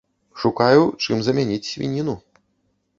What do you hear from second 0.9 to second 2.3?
чым замяніць свініну.